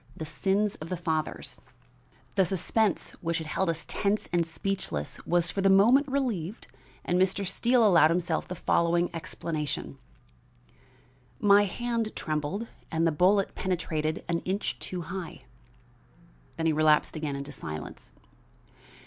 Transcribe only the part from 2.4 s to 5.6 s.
suspense which had held us tense and speechless was